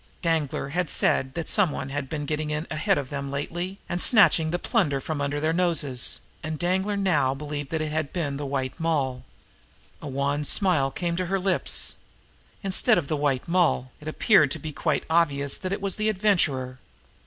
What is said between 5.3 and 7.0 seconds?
their noses; and Danglar